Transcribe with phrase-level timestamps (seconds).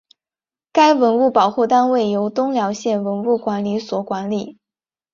[0.71, 4.57] 该文物保护单位由东辽县文物管理所管理。